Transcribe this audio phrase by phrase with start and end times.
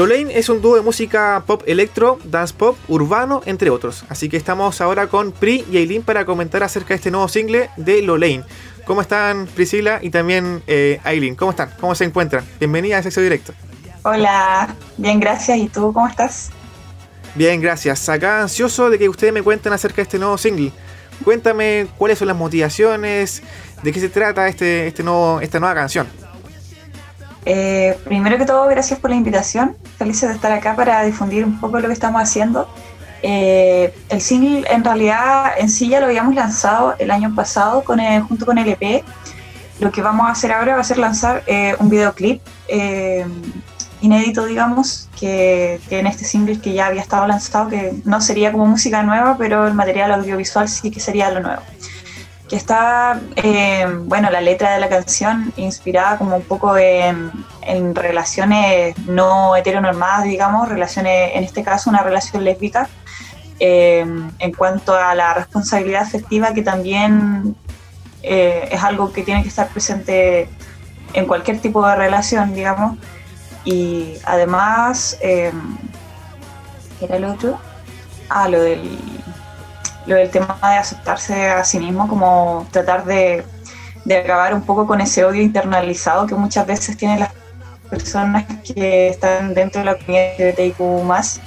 [0.00, 4.06] Lolaine es un dúo de música pop electro, dance pop, urbano, entre otros.
[4.08, 7.68] Así que estamos ahora con Pri y Aileen para comentar acerca de este nuevo single
[7.76, 8.42] de Lolaine.
[8.86, 11.34] ¿Cómo están Priscila y también eh, Aileen?
[11.34, 11.72] ¿Cómo están?
[11.78, 12.46] ¿Cómo se encuentran?
[12.58, 13.52] Bienvenida a Sexo Directo.
[14.02, 15.58] Hola, bien, gracias.
[15.58, 16.48] ¿Y tú cómo estás?
[17.34, 18.08] Bien, gracias.
[18.08, 20.72] Acá ansioso de que ustedes me cuenten acerca de este nuevo single.
[21.22, 23.42] Cuéntame cuáles son las motivaciones,
[23.82, 26.06] de qué se trata este, este nuevo, esta nueva canción.
[27.44, 29.76] Eh, primero que todo, gracias por la invitación.
[29.98, 32.68] Felices de estar acá para difundir un poco lo que estamos haciendo.
[33.22, 38.00] Eh, el single en realidad en sí ya lo habíamos lanzado el año pasado con
[38.22, 39.04] junto con el EP.
[39.78, 42.42] Lo que vamos a hacer ahora va a ser lanzar eh, un videoclip
[44.00, 48.66] inédito, digamos, que, en este single que ya había estado lanzado, que no sería como
[48.66, 51.62] música nueva, pero el material audiovisual sí que sería lo nuevo.
[52.50, 57.30] Que está, eh, bueno, la letra de la canción inspirada como un poco en,
[57.94, 62.88] relaciones no heteronormadas, digamos, relaciones, en este caso una relación lésbica,
[63.60, 64.04] eh,
[64.38, 67.54] en cuanto a la responsabilidad afectiva, que también
[68.22, 70.48] eh, es algo que tiene que estar presente
[71.12, 72.98] en cualquier tipo de relación, digamos.
[73.64, 75.52] Y además, eh,
[77.00, 77.58] era el otro?
[78.28, 78.98] Ah, lo del,
[80.06, 83.44] lo del tema de aceptarse a sí mismo, como tratar de,
[84.04, 87.32] de acabar un poco con ese odio internalizado que muchas veces tienen las
[87.88, 91.40] personas que están dentro de la comunidad LGBTIQ más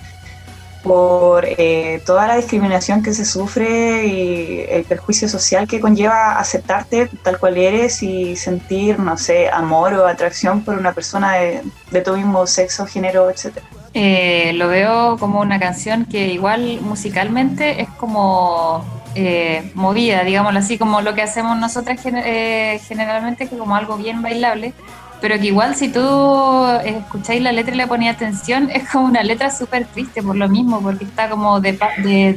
[0.84, 7.10] por eh, toda la discriminación que se sufre y el perjuicio social que conlleva aceptarte
[7.24, 12.18] tal cual eres y sentir, no sé, amor o atracción por una persona de, tu
[12.18, 13.60] mismo sexo, género, etc.
[13.94, 20.78] Eh, lo veo como una canción que igual musicalmente es como eh, movida, digámoslo así,
[20.78, 24.74] como lo que hacemos nosotras generalmente, que como algo bien bailable
[25.24, 29.24] pero que igual si tú escucháis la letra y le ponías atención, es como una
[29.24, 31.80] letra súper triste por lo mismo, porque está como de,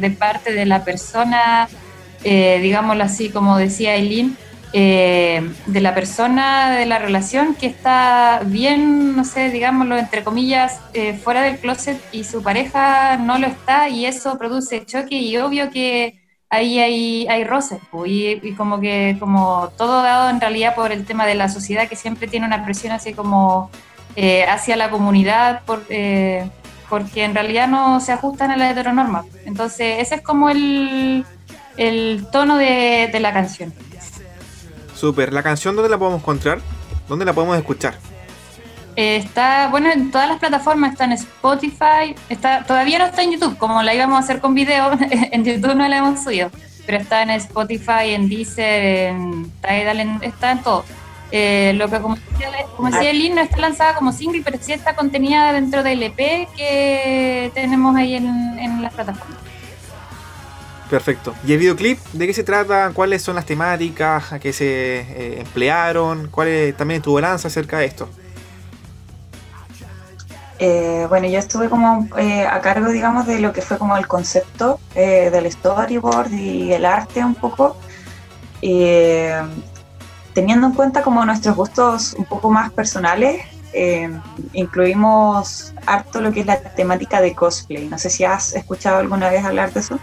[0.00, 1.68] de, parte de la persona,
[2.22, 4.36] eh, digámoslo así, como decía Eileen,
[4.72, 10.80] eh, de la persona de la relación que está bien, no sé, digámoslo, entre comillas,
[10.92, 15.36] eh, fuera del closet y su pareja no lo está y eso produce choque y
[15.38, 20.92] obvio que ahí hay, hay roces, y, como que como todo dado en realidad por
[20.92, 23.70] el tema de la sociedad que siempre tiene una presión así como
[24.16, 25.84] eh, hacia la comunidad, por,
[26.90, 29.24] porque en realidad no se ajustan a la heteronorma.
[29.44, 31.24] Entonces ese es como el,
[31.76, 33.72] el tono de la canción.
[34.96, 36.58] Súper, ¿la canción dónde la podemos encontrar?
[37.08, 37.94] ¿Dónde la podemos escuchar?
[38.96, 43.58] está, bueno, en todas las plataformas, está en Spotify, está, todavía no está en YouTube,
[43.58, 46.50] como la íbamos a hacer con video, en YouTube no la hemos subido,
[46.86, 50.84] pero está en Spotify, en Deezer, en Tidal, está en todo.
[51.32, 54.94] Eh, lo que como decía, como decía no está lanzada como single, pero sí está
[54.94, 59.38] contenida dentro del EP que tenemos ahí en, las plataformas.
[60.90, 61.34] Perfecto.
[61.44, 61.98] ¿Y el videoclip?
[62.12, 62.90] ¿De qué se trata?
[62.92, 66.28] ¿Cuáles son las temáticas a que se eh, emplearon?
[66.28, 68.08] ¿Cuál es también tu balance acerca de esto?
[70.58, 74.06] Eh, bueno, yo estuve como eh, a cargo, digamos, de lo que fue como el
[74.06, 77.76] concepto eh, del storyboard y el arte un poco,
[80.32, 83.42] teniendo en cuenta como nuestros gustos un poco más personales,
[84.54, 87.86] incluimos harto lo que es la temática de cosplay.
[87.88, 89.98] No sé si has escuchado alguna vez hablar de eso.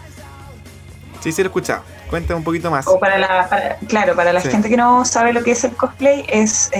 [1.24, 1.82] Sí, sí lo he escuchado.
[2.10, 2.86] Cuéntame un poquito más.
[2.86, 6.26] O para la, claro, para la gente que no sabe lo que es el cosplay,
[6.28, 6.70] es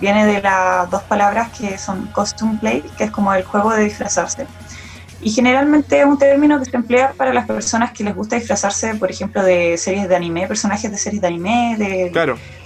[0.00, 3.84] viene de las dos palabras que son costume play, que es como el juego de
[3.84, 4.48] disfrazarse.
[5.24, 8.94] Y generalmente es un término que se emplea para las personas que les gusta disfrazarse,
[8.96, 12.10] por ejemplo, de series de anime, personajes de series de anime, de,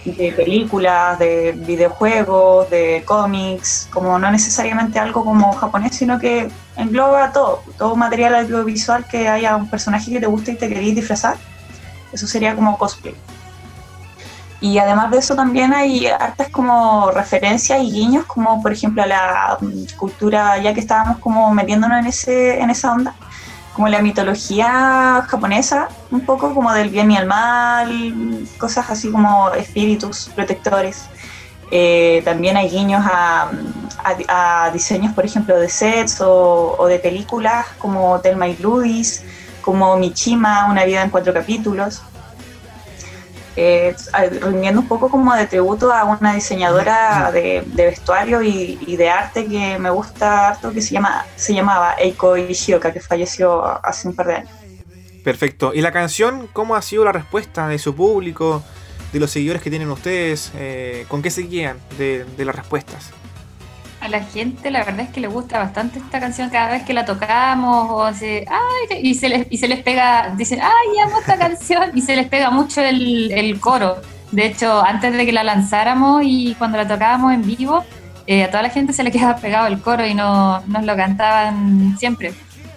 [0.04, 7.30] de películas, de videojuegos, de cómics, como no necesariamente algo como japonés, sino que engloba
[7.30, 11.36] todo, todo material audiovisual que haya un personaje que te guste y te queréis disfrazar.
[12.12, 13.14] Eso sería como cosplay.
[14.60, 19.56] Y además de eso también hay hartas como referencias y guiños, como por ejemplo la
[19.60, 23.14] mm, cultura, ya que estábamos como metiéndonos en, ese, en esa onda,
[23.74, 29.50] como la mitología japonesa, un poco como del bien y el mal, cosas así como
[29.52, 31.06] espíritus protectores.
[31.70, 33.50] Eh, también hay guiños a,
[34.28, 39.22] a, diseños, por ejemplo, de sets o, o de películas como Telma y Ludis,
[39.60, 42.02] como Michima, Una vida en cuatro capítulos
[43.60, 43.96] eh,
[44.40, 49.80] rindiendo un poco como de tributo a una diseñadora de, vestuario y, de arte que
[49.80, 54.26] me gusta harto, que se, llama, se llamaba Eiko Ishioka, que falleció hace un par
[54.28, 54.50] de años.
[55.24, 55.72] Perfecto.
[55.74, 58.62] ¿Y la canción, cómo ha sido la respuesta de su público,
[59.12, 60.52] de los seguidores que tienen ustedes?
[60.54, 63.10] Eh, ¿Con qué se guían de, las respuestas?
[64.00, 66.92] A la gente la verdad es que le gusta bastante esta canción cada vez que
[66.92, 71.18] la tocamos o se, ay, y, se les, y se les pega, dicen, ay, amo
[71.18, 73.96] esta canción y se les pega mucho el, el coro.
[74.30, 77.84] De hecho, antes de que la lanzáramos y cuando la tocábamos en vivo,
[78.26, 80.94] eh, a toda la gente se le quedaba pegado el coro y no, nos lo
[80.96, 82.34] cantaban siempre.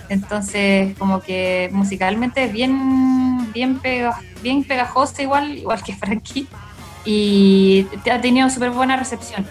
[0.09, 3.79] Entonces, como que musicalmente es bien, bien,
[4.41, 6.47] bien pegajosa igual, igual que Frankie,
[7.06, 9.47] y ha tenido súper buena recepción.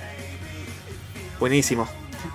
[1.41, 1.89] Buenísimo,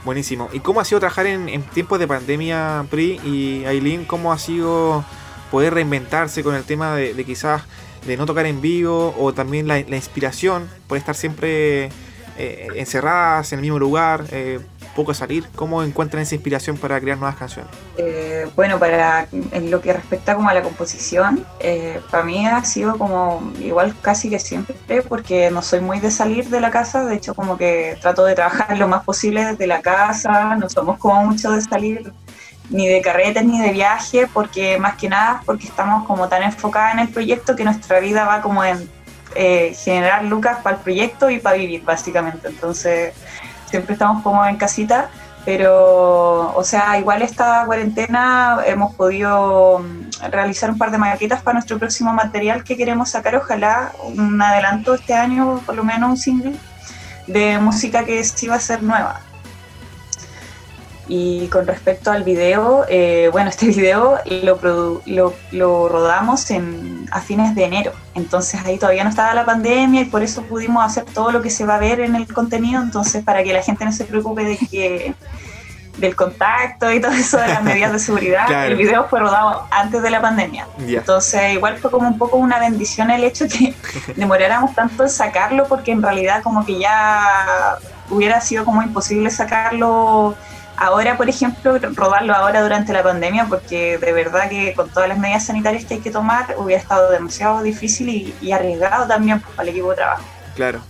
[0.03, 0.49] buenísimo.
[0.51, 4.03] ¿Y cómo ha sido trabajar en, tiempos de pandemia, Pri y Aileen?
[4.03, 5.05] ¿Cómo ha sido
[5.51, 7.61] poder reinventarse con el tema de, quizás
[8.07, 11.91] de no tocar en vivo o también la, inspiración por estar siempre
[12.39, 14.25] eh, encerradas en el mismo lugar?
[14.31, 14.59] Eh,
[14.95, 17.71] poco salir, ¿cómo encuentran esa inspiración para crear nuevas canciones?
[17.97, 22.63] Eh, bueno, para en lo que respecta como a la composición, eh, para mí ha
[22.63, 24.75] sido como igual casi que siempre,
[25.07, 28.33] porque no soy muy de salir de la casa, de hecho como que trato de
[28.33, 32.13] trabajar lo más posible desde la casa, no somos como mucho de salir
[32.69, 36.93] ni de carretes ni de viaje, porque más que nada porque estamos como tan enfocadas
[36.93, 38.89] en el proyecto que nuestra vida va como en
[39.35, 43.13] eh, generar lucas para el proyecto y para vivir básicamente, entonces
[43.69, 45.09] siempre estamos como en casita,
[45.45, 51.53] pero, o sea, igual esta cuarentena hemos podido mm, realizar un par de maquetas para
[51.53, 56.17] nuestro próximo material que queremos sacar, ojalá un adelanto este año, por lo menos un
[56.17, 56.55] single
[57.27, 59.21] de música que sí va a ser nueva.
[61.07, 67.53] Y con respecto al video, eh, bueno, este video lo, lo, rodamos en, a fines
[67.55, 71.31] de enero, entonces ahí todavía no estaba la pandemia y por eso pudimos hacer todo
[71.31, 73.91] lo que se va a ver en el contenido, entonces para que la gente no
[73.91, 75.15] se preocupe de que
[75.97, 80.01] del contacto y todo eso de las medidas de seguridad, el video fue rodado antes
[80.01, 80.67] de la pandemia.
[80.79, 83.73] Entonces igual fue como un poco una bendición el hecho que
[84.15, 87.77] demoráramos tanto en sacarlo porque en realidad como que ya
[88.09, 90.35] hubiera sido como imposible sacarlo
[90.77, 95.17] ahora, por ejemplo, rodarlo ahora durante la pandemia, porque de verdad que con todas las
[95.17, 99.69] medidas sanitarias que hay que tomar hubiera estado demasiado difícil y, arriesgado también para el
[99.69, 100.23] equipo de trabajo.
[100.55, 100.81] Claro.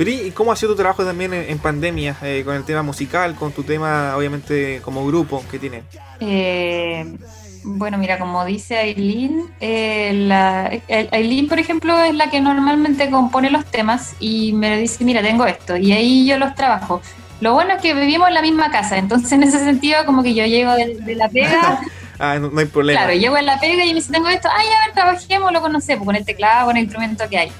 [0.00, 3.50] ¿y cómo ha sido tu trabajo también en, pandemia, eh, con el tema musical, con
[3.50, 5.82] tu tema, obviamente, como grupo que tiene?
[6.20, 7.16] Eh,
[7.64, 10.80] bueno, mira, como dice Aileen, eh,
[11.10, 15.46] Aileen, por ejemplo, es la que normalmente compone los temas y me dice, mira, tengo
[15.46, 17.02] esto, y ahí yo los trabajo.
[17.40, 20.34] Lo bueno es que vivimos en la misma casa, entonces en ese sentido como que
[20.34, 21.80] yo llego de, la pega.
[22.18, 23.00] ah, no, hay problema.
[23.00, 25.60] Claro, llego en la pega y me dice, tengo esto, ay, a ver, trabajemos, lo
[25.60, 27.52] conocemos, con el teclado, con el instrumento que hay.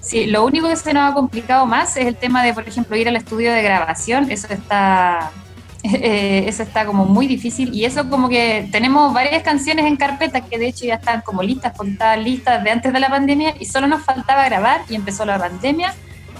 [0.00, 2.96] Sí, lo único que se nos ha complicado más es el tema de, por ejemplo,
[2.96, 5.30] ir al estudio de grabación, eso está...
[5.84, 10.40] Eh, eso está como muy difícil y eso como que tenemos varias canciones en carpeta
[10.40, 13.64] que de hecho ya están como listas, contadas listas de antes de la pandemia y
[13.64, 15.94] solo nos faltaba grabar y empezó la pandemia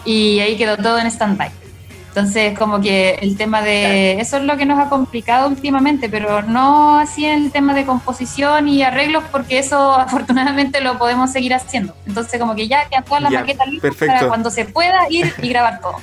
[0.05, 1.53] y ahí quedó todo en stand-by.
[2.19, 4.21] Entonces, como que el tema de...
[4.21, 7.87] Eso es lo que nos ha complicado últimamente, pero no así en el tema de
[7.87, 11.95] composición y arreglos, porque eso afortunadamente lo podemos seguir haciendo.
[12.07, 15.49] Entonces, como que ya quedan todas las maquetas listas para cuando se pueda ir y
[15.51, 15.95] grabar todo.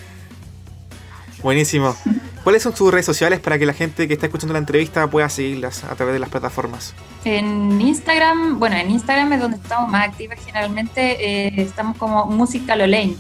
[1.44, 1.94] Buenísimo.
[2.46, 5.28] ¿Cuáles son tus redes sociales para que la gente que está escuchando la entrevista pueda
[5.28, 6.94] seguirlas a través de las plataformas?
[7.26, 12.78] En Instagram, bueno, en Instagram es donde estamos más activos generalmente, eh, estamos como Música
[12.78, 13.18] Lolaine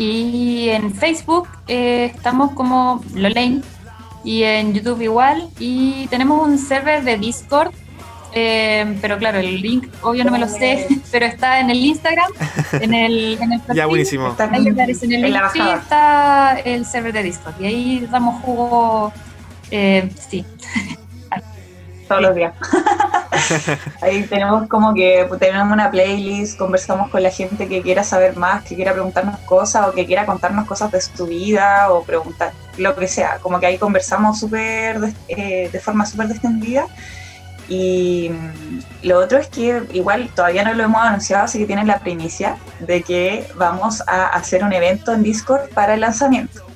[0.00, 3.60] y en Facebook eh, estamos como Lolaine
[4.24, 5.50] y en YouTube igual.
[5.58, 7.70] Y tenemos un server de Discord.
[8.32, 12.30] Eh, pero claro, el link obvio no me lo sé, pero está en el Instagram,
[12.72, 14.28] en el, en el Ya, buenísimo.
[14.28, 17.60] Está en, el link, sí, está el server de Discord.
[17.60, 19.12] Y ahí damos jugo,
[19.70, 20.46] eh, sí,
[22.08, 22.54] todos los días.
[24.02, 28.64] Ahí tenemos como que tenemos una playlist, conversamos con la gente que quiera saber más,
[28.64, 32.94] que quiera preguntarnos cosas o que quiera contarnos cosas de su vida o preguntar lo
[32.96, 33.38] que sea.
[33.38, 36.86] Como que ahí conversamos súper eh, de forma súper extendida.
[37.68, 41.86] Y mm, lo otro es que igual todavía no lo hemos anunciado, así que tienen
[41.86, 46.69] la primicia de que vamos a hacer un evento en Discord para el lanzamiento.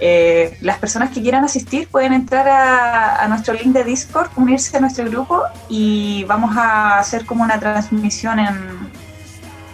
[0.00, 4.80] Eh, las personas que quieran asistir pueden entrar a, nuestro link de Discord, unirse a
[4.80, 8.90] nuestro grupo y vamos a hacer como una transmisión en,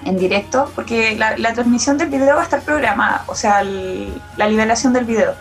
[0.05, 4.93] en directo, porque la, transmisión del video va a estar programada, o sea, la liberación
[4.93, 5.35] del video.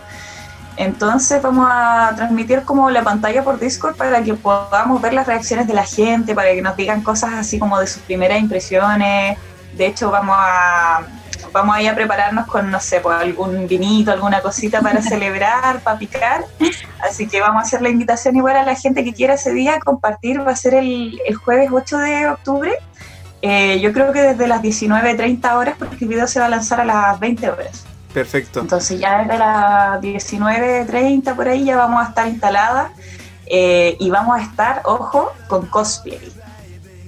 [0.77, 5.67] Entonces vamos a transmitir como la pantalla por Discord para que podamos ver las reacciones
[5.67, 9.37] de la gente, para que nos digan cosas así como de sus primeras impresiones.
[9.75, 11.01] De hecho, vamos a,
[11.51, 15.81] vamos a ir a prepararnos con, no sé, pues algún vinito, alguna cosita para celebrar,
[15.81, 16.45] para picar.
[17.01, 19.79] Así que vamos a hacer la invitación igual a la gente que quiera ese día
[19.79, 20.45] compartir.
[20.45, 22.73] Va a ser el, el jueves 8 de octubre.
[23.41, 26.81] Eh, yo creo que desde las 19.30 horas, porque el video se va a lanzar
[26.81, 27.85] a las 20 horas.
[28.13, 28.59] Perfecto.
[28.59, 32.91] Entonces ya desde las 19.30 por ahí ya vamos a estar instaladas
[33.45, 36.19] eh, y vamos a estar, ojo, con cosplay.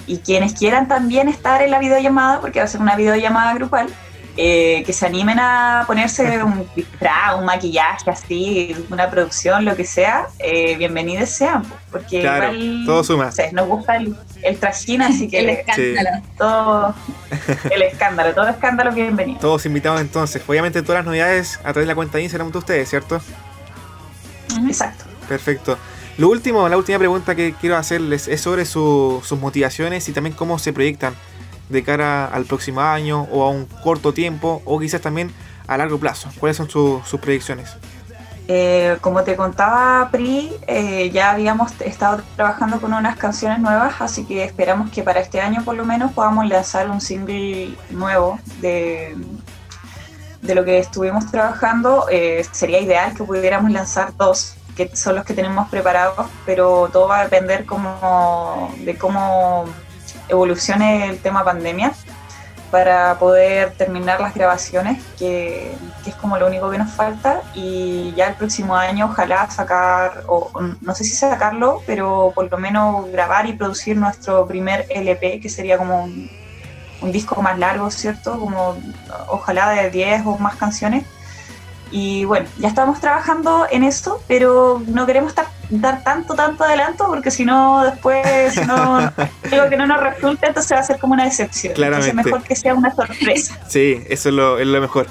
[0.07, 3.87] Y quienes quieran también estar en la videollamada, porque va a ser una videollamada grupal,
[4.37, 9.85] eh, que se animen a ponerse un disfraz, un maquillaje así, una producción, lo que
[9.85, 13.29] sea, eh, bienvenidos sean, porque claro, igual todo suma.
[13.51, 16.09] nos gusta el, el trajín, así que el escándalo.
[16.37, 16.95] todo
[17.71, 19.39] el escándalo, todo escándalo bienvenido.
[19.39, 20.41] Todos invitados entonces.
[20.47, 23.21] Obviamente todas las novedades a través de la cuenta de Instagram de ustedes, ¿cierto?
[24.67, 25.05] Exacto.
[25.27, 25.77] Perfecto.
[26.17, 30.35] Lo último, la última pregunta que quiero hacerles es sobre su- sus motivaciones y también
[30.35, 31.13] cómo se proyectan
[31.71, 35.31] de cara al próximo año o a un corto tiempo o quizás también
[35.67, 36.29] a largo plazo.
[36.39, 37.75] ¿Cuáles son su- sus proyecciones?
[38.47, 44.25] Eh, como te contaba Pri, eh, ya habíamos estado trabajando con unas canciones nuevas, así
[44.25, 49.15] que esperamos que para este año por lo menos podamos lanzar un single nuevo de,
[50.41, 52.07] de lo que estuvimos trabajando.
[52.11, 57.07] Eh, sería ideal que pudiéramos lanzar dos, que son los que tenemos preparados, pero todo
[57.07, 59.65] va a depender como, de cómo
[60.31, 61.91] evolucione el tema pandemia
[62.71, 68.27] para poder terminar las grabaciones, que, es como lo único que nos falta, y ya
[68.29, 73.45] el próximo año ojalá sacar, o no sé si sacarlo, pero por lo menos grabar
[73.45, 76.29] y producir nuestro primer LP, que sería como un,
[77.01, 78.39] un disco más largo, ¿cierto?
[78.39, 78.77] Como
[79.27, 81.03] ojalá de 10 o más canciones.
[81.91, 87.05] Y bueno, ya estamos trabajando en esto, pero no queremos tar- dar tanto, tanto adelanto,
[87.07, 88.99] porque si no, después, si no,
[89.49, 91.73] digo que no nos resulta, entonces va a ser como una decepción.
[91.73, 92.09] Claramente.
[92.09, 93.57] Entonces mejor que sea una sorpresa.
[93.67, 95.07] Sí, eso es lo, es lo mejor.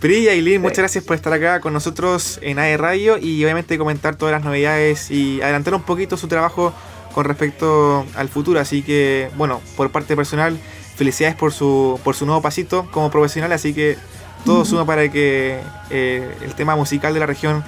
[0.00, 3.76] Pri y Aileen, muchas gracias por estar acá con nosotros en AE Radio y obviamente
[3.76, 6.72] comentar todas las novedades y adelantar un poquito su trabajo
[7.12, 8.60] con respecto al futuro.
[8.60, 10.56] Así que, bueno, por parte personal,
[10.94, 13.50] felicidades por su, por su nuevo pasito como profesional.
[13.50, 13.98] Así que
[14.44, 15.58] todo suma para que
[15.90, 17.64] eh, el tema musical de la región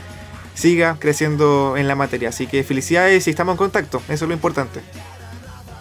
[0.55, 2.31] siga creciendo en la materia.
[2.31, 4.03] Así que felicidades y estamos en contacto.
[4.09, 4.81] Eso es lo importante.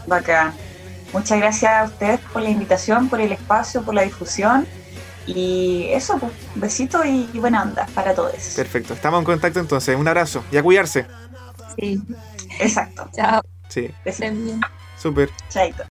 [0.07, 0.53] Bacán.
[1.13, 4.67] Muchas gracias a ustedes por la invitación, por el espacio, por la difusión.
[5.25, 8.33] Y eso, pues, besito y, buena onda para todos.
[8.55, 8.93] Perfecto.
[8.93, 9.95] Estamos en contacto entonces.
[9.95, 11.05] Un abrazo y a cuidarse.
[11.77, 12.01] Sí.
[12.59, 13.09] Exacto.
[13.13, 13.41] Chao.
[13.69, 13.91] Sí,
[14.97, 15.29] súper.
[15.49, 15.83] Chaito.